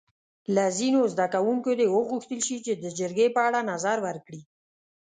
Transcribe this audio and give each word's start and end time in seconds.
له 0.55 0.65
ځینو 0.77 1.01
زده 1.13 1.27
کوونکو 1.33 1.69
دې 1.79 1.87
وغوښتل 1.89 2.39
شي 2.47 2.57
چې 2.65 2.73
د 2.83 2.85
جرګې 2.99 3.27
په 3.35 3.41
اړه 3.47 3.59
نظر 3.71 3.97
ورکړي. 4.07 4.41